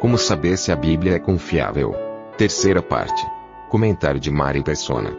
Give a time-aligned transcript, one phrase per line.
[0.00, 1.92] Como saber se a Bíblia é confiável?
[2.36, 3.20] Terceira parte.
[3.68, 5.10] Comentário de Mari Persona.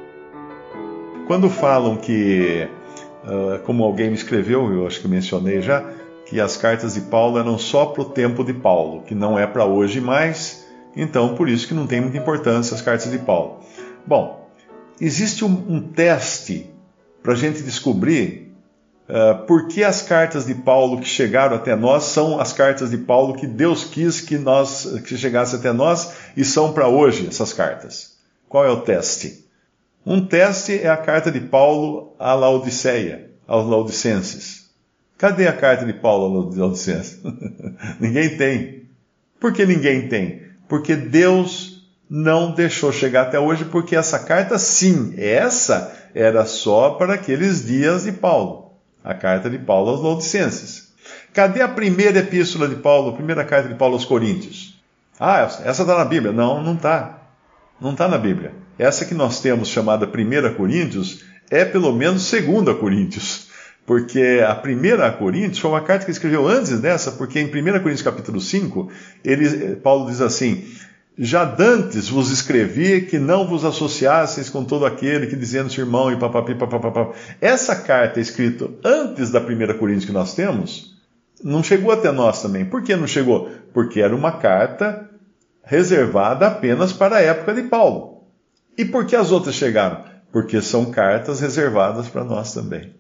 [1.27, 2.65] Quando falam que,
[3.25, 5.83] uh, como alguém me escreveu, eu acho que mencionei já,
[6.25, 9.45] que as cartas de Paulo eram só para o tempo de Paulo, que não é
[9.45, 10.65] para hoje mais,
[10.95, 13.59] então por isso que não tem muita importância as cartas de Paulo.
[14.07, 14.49] Bom,
[15.02, 16.69] existe um, um teste
[17.21, 18.48] para a gente descobrir
[19.09, 22.97] uh, por que as cartas de Paulo que chegaram até nós são as cartas de
[22.97, 27.51] Paulo que Deus quis que nós que chegasse até nós e são para hoje essas
[27.51, 28.17] cartas.
[28.47, 29.45] Qual é o teste?
[30.05, 34.69] Um teste é a carta de Paulo à Laodiceia, aos Laodicenses.
[35.17, 37.19] Cadê a carta de Paulo aos Laodicenses?
[37.99, 38.89] ninguém tem.
[39.39, 40.44] Por que ninguém tem?
[40.67, 47.13] Porque Deus não deixou chegar até hoje, porque essa carta, sim, essa era só para
[47.13, 48.69] aqueles dias de Paulo.
[49.03, 50.89] A carta de Paulo aos Laodicenses.
[51.33, 54.80] Cadê a primeira epístola de Paulo, a primeira carta de Paulo aos Coríntios?
[55.19, 56.31] Ah, essa está na Bíblia.
[56.31, 57.19] Não, não está.
[57.80, 58.53] Não está na Bíblia.
[58.78, 63.50] Essa que nós temos chamada 1 Coríntios é pelo menos 2 Coríntios.
[63.86, 67.50] Porque a primeira Coríntios foi uma carta que ele escreveu antes dessa, porque em 1
[67.50, 68.91] Coríntios capítulo 5,
[69.25, 70.63] ele, Paulo diz assim:
[71.22, 76.16] Já dantes vos escrevi que não vos associasseis com todo aquele que dizendo-se irmão e
[76.16, 77.12] papapi, papapá.
[77.42, 80.97] Essa carta escrita antes da 1 Coríntios que nós temos,
[81.44, 82.64] não chegou até nós também.
[82.64, 83.52] Por que não chegou?
[83.73, 85.09] Porque era uma carta
[85.62, 88.23] reservada apenas para a época de Paulo.
[88.78, 90.06] E por que as outras chegaram?
[90.31, 92.96] Porque são cartas reservadas para nós também.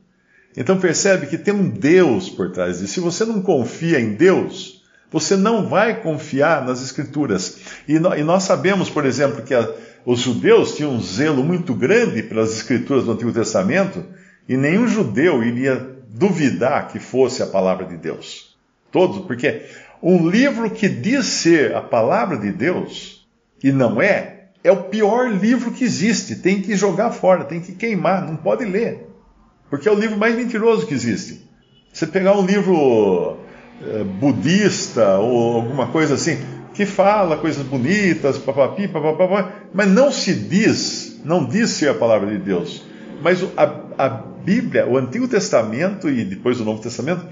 [0.57, 2.95] Então percebe que tem um Deus por trás disso.
[2.95, 7.58] Se você não confia em Deus, você não vai confiar nas Escrituras.
[7.89, 9.67] E, nós sabemos, por exemplo, que a,
[10.05, 14.05] os judeus tinham um zelo muito grande pelas Escrituras do Antigo Testamento,
[14.47, 18.55] e nenhum judeu iria duvidar que fosse a palavra de Deus.
[18.91, 19.63] Todos, porque
[20.03, 23.27] um livro que diz ser a palavra de Deus
[23.63, 26.35] e não é, é o pior livro que existe.
[26.35, 29.07] Tem que jogar fora, tem que queimar, não pode ler.
[29.67, 31.43] Porque é o livro mais mentiroso que existe.
[31.91, 33.37] Você pegar um livro
[33.81, 36.37] é, budista ou alguma coisa assim,
[36.79, 42.29] que fala coisas bonitas, papapi, papapá, mas não se diz, não diz ser a palavra
[42.29, 42.85] de Deus.
[43.21, 47.27] Mas a, a Bíblia, o Antigo Testamento e depois o Novo Testamento,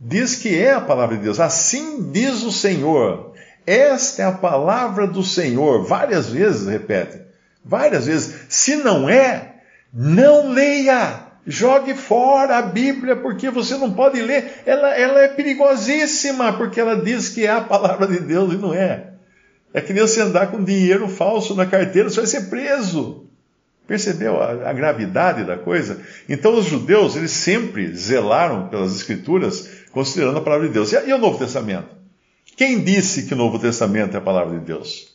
[0.00, 1.40] diz que é a palavra de Deus.
[1.40, 3.32] Assim diz o Senhor.
[3.66, 5.84] Esta é a palavra do Senhor.
[5.84, 7.22] Várias vezes repete.
[7.64, 8.46] Várias vezes.
[8.48, 9.56] Se não é,
[9.92, 11.26] não leia.
[11.46, 14.62] Jogue fora a Bíblia, porque você não pode ler.
[14.64, 18.72] Ela, ela é perigosíssima, porque ela diz que é a palavra de Deus e não
[18.72, 19.12] é.
[19.74, 23.26] É que nem você andar com dinheiro falso na carteira, você vai ser preso.
[23.86, 26.00] Percebeu a, a, gravidade da coisa?
[26.28, 30.92] Então os judeus, eles sempre zelaram pelas escrituras, considerando a palavra de Deus.
[30.92, 31.88] E, e o Novo Testamento?
[32.56, 35.11] Quem disse que o Novo Testamento é a palavra de Deus?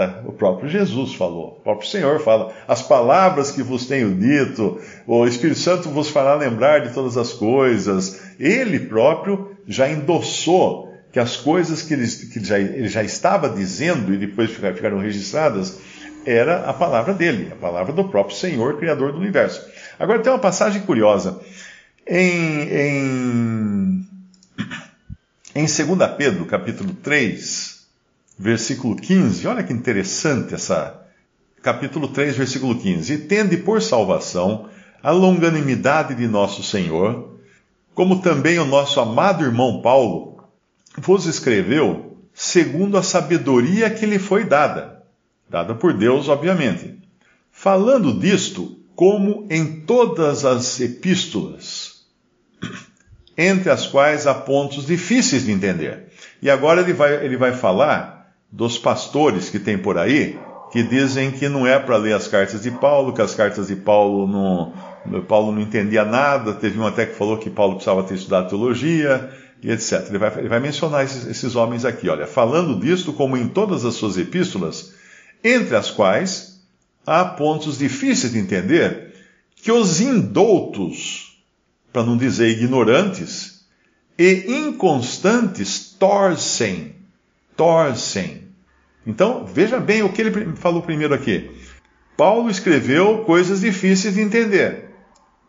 [0.00, 0.22] Tá.
[0.24, 5.26] O próprio Jesus falou, o próprio Senhor fala: as palavras que vos tenho dito, o
[5.26, 8.18] Espírito Santo vos fará lembrar de todas as coisas.
[8.40, 14.14] Ele próprio já endossou que as coisas que ele, que já, ele já estava dizendo
[14.14, 15.78] e depois ficaram registradas
[16.24, 19.62] era a palavra dele, a palavra do próprio Senhor, Criador do universo.
[19.98, 21.42] Agora tem uma passagem curiosa.
[22.06, 24.08] Em, em,
[25.54, 25.76] em 2
[26.16, 27.69] Pedro, capítulo 3,
[28.40, 29.46] versículo 15.
[29.46, 30.98] Olha que interessante essa.
[31.62, 33.12] Capítulo 3, versículo 15.
[33.12, 34.70] E tende por salvação
[35.02, 37.38] a longanimidade de nosso Senhor,
[37.94, 40.42] como também o nosso amado irmão Paulo
[40.96, 45.02] vos escreveu segundo a sabedoria que lhe foi dada,
[45.48, 46.98] dada por Deus, obviamente.
[47.52, 52.06] Falando disto, como em todas as epístolas,
[53.36, 56.06] entre as quais há pontos difíceis de entender.
[56.40, 58.19] E agora ele vai, ele vai falar
[58.50, 60.38] dos pastores que tem por aí,
[60.72, 63.76] que dizem que não é para ler as cartas de Paulo, que as cartas de
[63.76, 68.14] Paulo não, Paulo não entendia nada, teve um até que falou que Paulo precisava ter
[68.14, 69.30] estudado teologia,
[69.62, 70.06] e etc.
[70.08, 73.84] Ele vai, ele vai mencionar esses, esses homens aqui, olha, falando disto como em todas
[73.84, 74.94] as suas epístolas,
[75.44, 76.60] entre as quais
[77.06, 79.14] há pontos difíceis de entender,
[79.56, 81.42] que os indoutos,
[81.92, 83.60] para não dizer ignorantes,
[84.18, 86.99] e inconstantes torcem.
[87.60, 88.44] Torcem.
[89.06, 91.50] Então, veja bem o que ele falou primeiro aqui.
[92.16, 94.88] Paulo escreveu coisas difíceis de entender,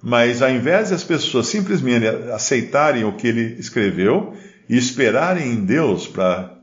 [0.04, 4.34] mas ao invés de as pessoas simplesmente aceitarem o que ele escreveu
[4.68, 6.58] e esperarem em Deus para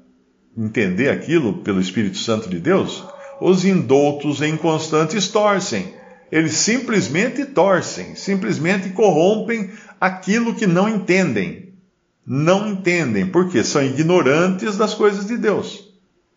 [0.54, 3.02] entender aquilo pelo Espírito Santo de Deus,
[3.40, 5.94] os indoutos e inconstantes torcem.
[6.30, 11.67] Eles simplesmente torcem, simplesmente corrompem aquilo que não entendem.
[12.30, 15.88] Não entendem, porque são ignorantes das coisas de Deus.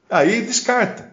[0.09, 1.11] Aí descarta.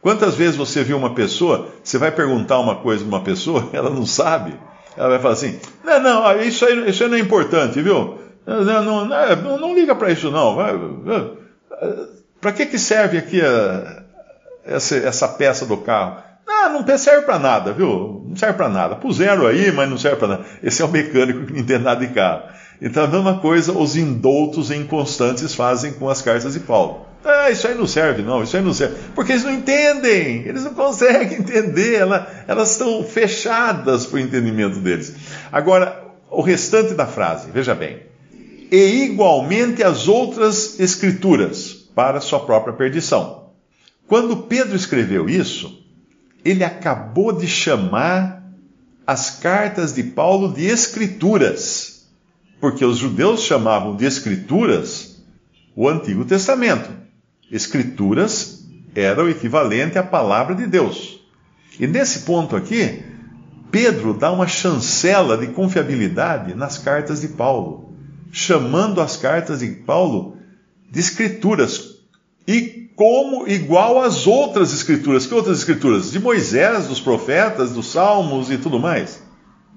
[0.00, 3.88] Quantas vezes você viu uma pessoa, você vai perguntar uma coisa para uma pessoa, ela
[3.88, 4.58] não sabe,
[4.96, 8.18] ela vai falar assim: não, não, isso aí, isso aí não é importante, viu?
[8.44, 10.56] Não, não, não, não liga para isso, não.
[12.40, 14.02] Para que, que serve aqui a,
[14.64, 16.22] essa, essa peça do carro?
[16.48, 18.24] Ah, não serve para nada, viu?
[18.28, 18.96] Não serve para nada.
[18.96, 20.44] Puseram aí, mas não serve para nada.
[20.62, 22.42] Esse é o mecânico que não entende nada de carro.
[22.80, 27.06] Então, a mesma coisa os indoutos e inconstantes fazem com as cartas de Paulo.
[27.24, 28.96] Ah, isso aí não serve, não, isso aí não serve.
[29.14, 34.78] Porque eles não entendem, eles não conseguem entender, ela, elas estão fechadas para o entendimento
[34.78, 35.14] deles.
[35.50, 38.02] Agora, o restante da frase, veja bem.
[38.70, 43.46] E igualmente as outras escrituras, para sua própria perdição.
[44.06, 45.82] Quando Pedro escreveu isso,
[46.44, 48.44] ele acabou de chamar
[49.06, 51.85] as cartas de Paulo de escrituras,
[52.66, 55.22] porque os judeus chamavam de escrituras
[55.76, 56.90] o Antigo Testamento.
[57.48, 61.20] Escrituras era o equivalente à palavra de Deus.
[61.78, 63.04] E nesse ponto aqui,
[63.70, 67.94] Pedro dá uma chancela de confiabilidade nas cartas de Paulo,
[68.32, 70.36] chamando as cartas de Paulo
[70.90, 72.00] de escrituras
[72.48, 75.24] e como igual às outras escrituras.
[75.24, 76.10] Que outras escrituras?
[76.10, 79.22] De Moisés, dos profetas, dos salmos e tudo mais.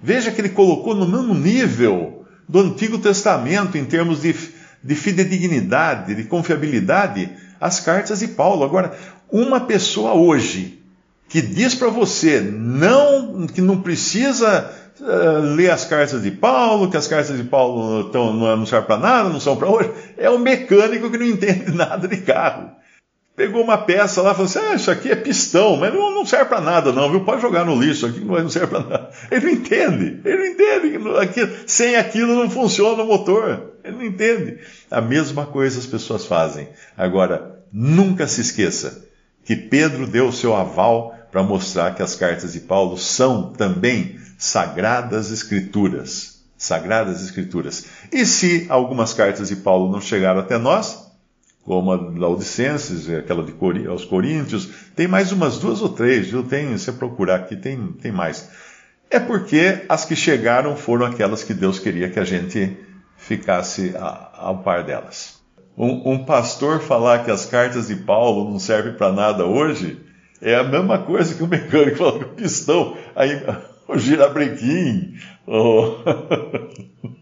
[0.01, 2.18] Veja que ele colocou no mesmo nível
[2.49, 4.35] do Antigo Testamento em termos de,
[4.83, 7.29] de fidedignidade, de confiabilidade,
[7.61, 8.63] as cartas de Paulo.
[8.63, 8.97] Agora,
[9.31, 10.81] uma pessoa hoje
[11.29, 16.97] que diz para você não que não precisa uh, ler as cartas de Paulo, que
[16.97, 20.39] as cartas de Paulo tão, não servem para nada, não são para hoje, é um
[20.39, 22.71] mecânico que não entende nada de carro
[23.39, 26.25] pegou uma peça lá e falou assim: ah, isso aqui é pistão, mas não, não
[26.25, 27.23] serve para nada, não, viu?
[27.23, 29.09] Pode jogar no lixo, aqui não serve para nada.
[29.31, 33.75] Ele não entende, ele não entende aquilo, sem aquilo não funciona o motor.
[33.81, 34.57] Ele não entende.
[34.91, 36.67] A mesma coisa as pessoas fazem.
[36.97, 39.05] Agora, nunca se esqueça
[39.45, 44.19] que Pedro deu o seu aval para mostrar que as cartas de Paulo são também
[44.37, 46.41] sagradas escrituras.
[46.57, 47.85] Sagradas escrituras.
[48.11, 51.08] E se algumas cartas de Paulo não chegaram até nós,
[51.69, 56.41] como a Laodicenses, aquela de Cori aos Coríntios, tem mais umas duas ou três, viu?
[56.41, 58.49] Tem, se procurar aqui, tem, tem mais.
[59.07, 62.75] É porque as que chegaram foram aquelas que Deus queria que a gente
[63.17, 63.93] ficasse
[64.33, 65.43] ao par delas.
[65.77, 70.03] Um, um pastor falar que as cartas de Paulo não servem para nada hoje
[70.41, 73.43] é a mesma coisa que o mecânico falar que o pistão, aí,
[73.87, 75.13] o girabrequim,
[75.45, 75.97] o...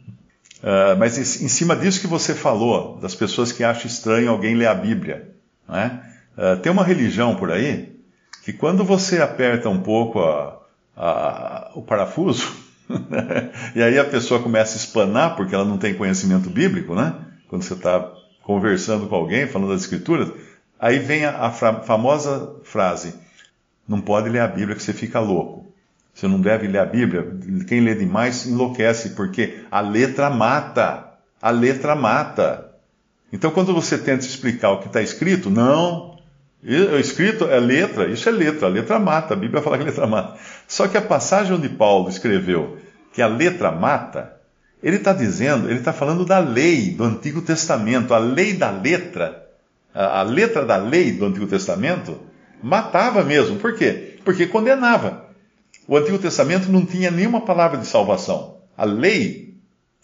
[0.97, 4.73] Mas em cima disso que você falou, das pessoas que acham estranho alguém ler a
[4.73, 5.31] Bíblia,
[5.67, 6.01] né?
[6.37, 7.95] uh, tem uma religião por aí
[8.43, 10.57] que quando você aperta um pouco a,
[10.95, 12.49] a, o parafuso,
[13.75, 17.13] e aí a pessoa começa a espanar porque ela não tem conhecimento bíblico, né?
[17.49, 18.09] Quando você está
[18.43, 20.31] conversando com alguém, falando das Escrituras,
[20.79, 23.13] aí vem a, a famosa frase:
[23.85, 25.66] não pode ler a Bíblia que você fica louco.
[26.17, 27.27] Você não deve ler a Bíblia.
[27.67, 31.11] Quem lê demais enlouquece, porque a letra mata.
[31.39, 32.71] A letra mata.
[33.31, 36.17] Então, quando você tenta explicar o que está escrito, não.
[36.99, 39.35] Escrito é letra, isso é letra, a letra mata.
[39.35, 40.39] A Bíblia fala que a letra mata.
[40.67, 42.79] Só que a passagem onde Paulo escreveu
[43.13, 44.33] que a letra mata,
[44.81, 49.47] ele está dizendo, ele está falando da lei do Antigo Testamento, a lei da letra,
[49.93, 52.19] a, a letra da lei do Antigo Testamento
[52.59, 53.57] matava mesmo.
[53.57, 54.17] Por quê?
[54.25, 55.26] Porque condenava.
[55.87, 58.57] O Antigo Testamento não tinha nenhuma palavra de salvação.
[58.77, 59.55] A lei,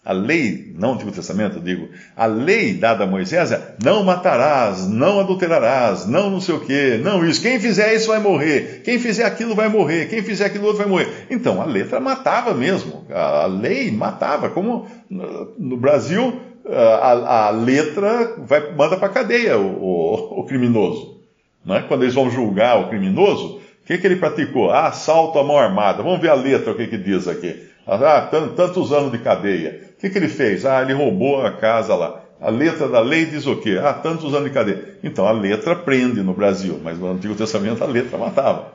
[0.05, 4.01] a lei, não o Antigo Testamento, eu digo, a lei dada a Moisés é não
[4.01, 7.41] matarás, não adulterarás, não não sei o quê, não isso.
[7.41, 10.87] Quem fizer isso vai morrer, quem fizer aquilo vai morrer, quem fizer aquilo outro vai
[10.87, 11.27] morrer.
[11.29, 18.73] Então, a letra matava mesmo, a, lei matava, como no, Brasil, a, a, letra vai,
[18.73, 21.21] manda para cadeia o, o, o criminoso.
[21.65, 21.81] Não é?
[21.81, 24.71] Quando eles vão julgar o criminoso, o que, que ele praticou?
[24.71, 26.01] Ah, assalto à mão armada.
[26.01, 27.67] Vamos ver a letra, o que, que diz aqui.
[27.85, 29.91] Ah, tantos anos de cadeia.
[29.97, 30.65] O que, que ele fez?
[30.65, 32.23] Ah, ele roubou a casa lá.
[32.39, 33.77] A letra da lei diz o quê?
[33.83, 34.97] Ah, tantos anos de cadeia.
[35.03, 38.71] Então a letra prende no Brasil, mas no Antigo Testamento a letra matava.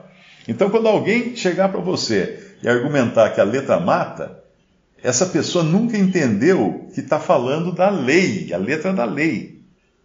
[0.46, 4.42] Então quando alguém chegar para você e argumentar que a letra mata,
[5.02, 9.62] essa pessoa nunca entendeu que está falando da lei, a letra da lei.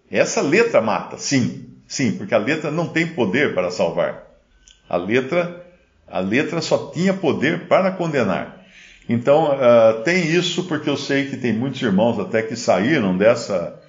[0.09, 4.32] Essa letra mata, sim, sim, porque a letra não tem poder para salvar.
[4.89, 5.65] A letra,
[6.07, 8.63] a letra só tinha poder para condenar.
[9.07, 13.79] Então, uh, tem isso porque eu sei que tem muitos irmãos até que saíram dessa,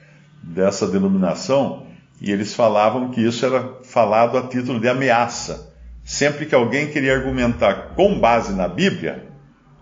[0.42, 1.86] dessa denominação
[2.20, 5.72] e eles falavam que isso era falado a título de ameaça.
[6.04, 9.24] Sempre que alguém queria argumentar com base na Bíblia,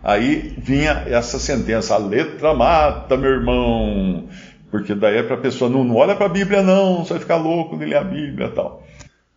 [0.03, 4.29] aí vinha essa sentença: a letra mata, meu irmão.
[4.71, 7.21] Porque daí é para a pessoa, não, não olha para a Bíblia, não, você vai
[7.21, 8.83] ficar louco de ler a Bíblia tal.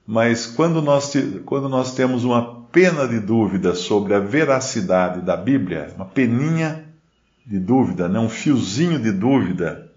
[0.05, 1.13] Mas quando nós,
[1.45, 6.85] quando nós temos uma pena de dúvida sobre a veracidade da Bíblia, uma peninha
[7.45, 9.89] de dúvida, né, um fiozinho de dúvida,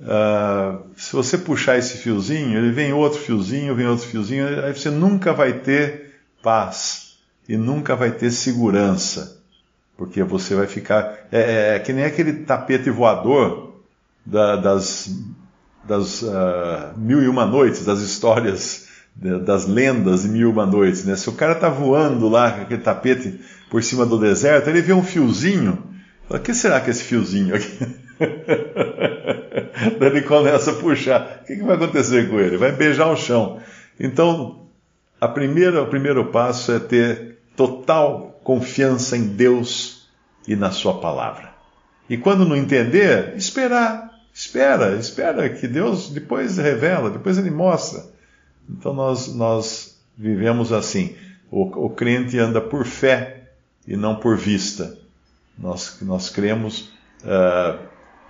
[0.00, 4.90] uh, se você puxar esse fiozinho, ele vem outro fiozinho, vem outro fiozinho, aí você
[4.90, 9.40] nunca vai ter paz e nunca vai ter segurança,
[9.96, 11.26] porque você vai ficar.
[11.30, 13.74] É, é, é que nem aquele tapete voador
[14.24, 15.14] da, das,
[15.84, 21.04] das uh, mil e uma noites, das histórias, das lendas de mil uma noites.
[21.04, 21.16] Né?
[21.16, 23.40] Se o cara está voando lá com aquele tapete
[23.70, 25.82] por cima do deserto, ele vê um fiozinho.
[26.28, 27.78] Fala, o que será que é esse fiozinho aqui?
[29.98, 31.40] Daí ele começa a puxar.
[31.42, 32.56] O que, que vai acontecer com ele?
[32.56, 33.60] Vai beijar o chão.
[33.98, 34.66] Então,
[35.20, 40.08] a primeira, o primeiro passo é ter total confiança em Deus
[40.46, 41.52] e na Sua palavra.
[42.08, 44.10] E quando não entender, esperar.
[44.34, 48.11] Espera, espera que Deus depois revela, depois Ele mostra.
[48.68, 51.16] Então nós, nós vivemos assim.
[51.50, 53.50] O, o crente anda por fé
[53.86, 54.98] e não por vista.
[55.58, 56.92] Nós, nós cremos.
[57.22, 57.78] Uh,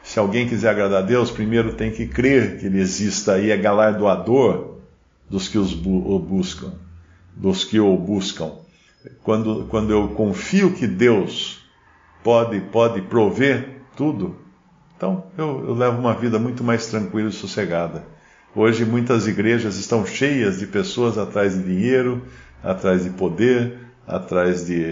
[0.03, 3.57] se alguém quiser agradar a Deus, primeiro tem que crer que Ele exista e é
[3.57, 4.79] galardoador
[5.31, 6.73] dos que os bu o buscam,
[7.37, 8.53] dos que o buscam.
[9.23, 11.61] Quando, quando eu confio que Deus
[12.23, 14.37] pode, pode prover tudo,
[14.97, 18.05] então eu, eu levo uma vida muito mais tranquila e sossegada.
[18.55, 22.21] Hoje muitas igrejas estão cheias de pessoas atrás de dinheiro,
[22.63, 24.85] atrás de poder, atrás de,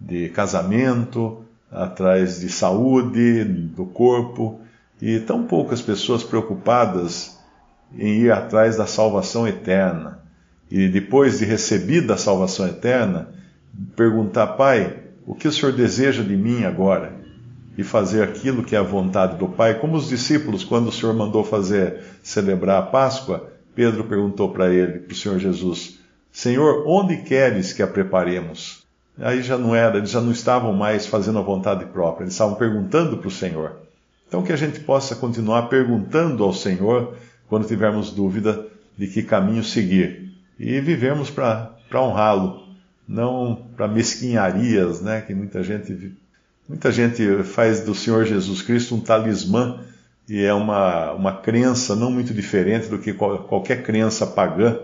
[0.00, 4.60] de casamento, atrás de saúde do corpo,
[5.00, 7.36] e tão poucas pessoas preocupadas
[7.98, 10.20] em ir atrás da salvação eterna.
[10.70, 13.28] E depois de recebida a salvação eterna,
[13.96, 17.21] perguntar, Pai, o que o Senhor deseja de mim agora?
[17.76, 21.14] E fazer aquilo que é a vontade do Pai, como os discípulos, quando o Senhor
[21.14, 25.98] mandou fazer celebrar a Páscoa, Pedro perguntou para ele, para o Senhor Jesus:
[26.30, 28.82] Senhor, onde queres que a preparemos?
[29.18, 32.54] Aí já não era, eles já não estavam mais fazendo a vontade própria, eles estavam
[32.54, 33.76] perguntando para o Senhor.
[34.26, 37.14] Então que a gente possa continuar perguntando ao Senhor
[37.48, 42.62] quando tivermos dúvida de que caminho seguir e vivemos para honrá-lo,
[43.06, 46.14] não para mesquinharias, né, que muita gente
[46.68, 49.80] Muita gente faz do Senhor Jesus Cristo um talismã
[50.28, 54.78] e é uma, uma crença não muito diferente do que qualquer crença pagã,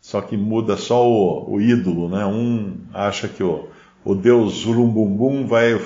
[0.00, 2.24] só que muda só o, o ídolo, né?
[2.24, 3.68] Um acha que o,
[4.04, 5.78] o Deus Urumbumbum vai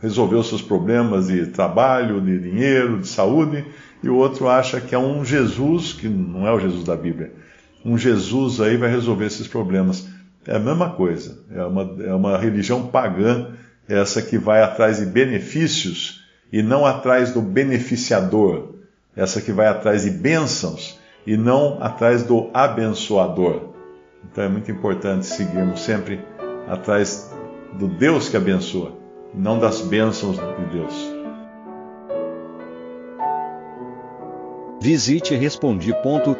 [0.00, 3.64] resolver os seus problemas de trabalho, de dinheiro, de saúde,
[4.02, 7.32] e o outro acha que é um Jesus, que não é o Jesus da Bíblia,
[7.84, 10.08] um Jesus aí vai resolver esses problemas.
[10.44, 13.52] É a mesma coisa, é uma, é uma religião pagã
[13.88, 18.74] essa que vai atrás de benefícios e não atrás do beneficiador,
[19.16, 23.70] essa que vai atrás de bênçãos e não atrás do abençoador.
[24.24, 26.20] Então é muito importante seguirmos sempre
[26.68, 27.30] atrás
[27.72, 28.96] do Deus que abençoa,
[29.34, 31.22] não das bênçãos de Deus.
[34.80, 36.32] Visite respondi.com.br.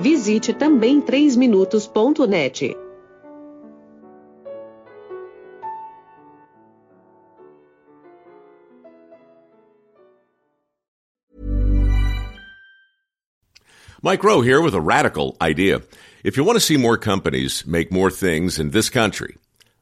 [0.00, 2.81] Visite também 3minutos.net.
[14.04, 15.80] Mike Rowe here with a radical idea.
[16.24, 19.36] If you want to see more companies make more things in this country,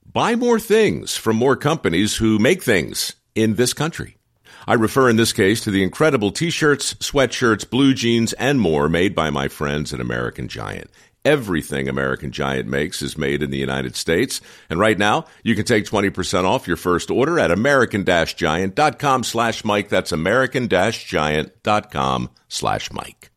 [0.04, 4.18] buy more things from more companies who make things in this country.
[4.66, 9.14] I refer in this case to the incredible t-shirts, sweatshirts, blue jeans, and more made
[9.14, 10.90] by my friends at American Giant.
[11.24, 14.42] Everything American Giant makes is made in the United States.
[14.68, 19.88] And right now, you can take 20% off your first order at american-giant.com slash Mike.
[19.88, 23.29] That's american-giant.com slash Mike.